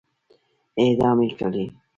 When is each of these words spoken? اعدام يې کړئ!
اعدام 0.79 1.17
يې 1.25 1.29
کړئ! 1.39 1.65